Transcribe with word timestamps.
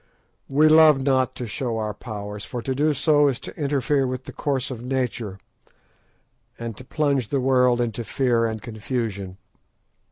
We 0.49 0.67
love 0.67 0.99
not 0.99 1.35
to 1.35 1.45
show 1.45 1.77
our 1.77 1.93
powers, 1.93 2.43
for 2.43 2.63
to 2.63 2.73
do 2.73 2.95
so 2.95 3.27
is 3.27 3.39
to 3.41 3.55
interfere 3.55 4.07
with 4.07 4.23
the 4.23 4.33
course 4.33 4.71
of 4.71 4.81
nature, 4.81 5.37
and 6.57 6.75
to 6.77 6.83
plunge 6.83 7.29
the 7.29 7.39
world 7.39 7.79
into 7.79 8.03
fear 8.03 8.47
and 8.47 8.59
confusion. 8.59 9.37